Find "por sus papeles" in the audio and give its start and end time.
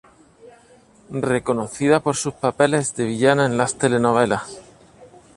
1.99-2.95